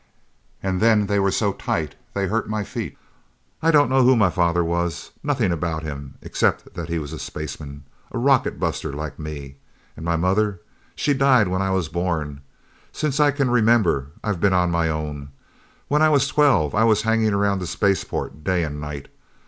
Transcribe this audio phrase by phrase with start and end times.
[0.63, 2.97] And then they were so tight, they hurt my feet.
[3.61, 7.19] I don't know who my father was, nothing about him, except that he was a
[7.19, 7.83] spaceman.
[8.11, 9.57] A rocket buster, like me.
[9.95, 10.59] And my mother?
[10.95, 12.41] She died when I was born.
[12.91, 15.29] Since I can remember, I've been on my own.
[15.87, 19.07] When I was twelve, I was hanging around the spaceport day and night.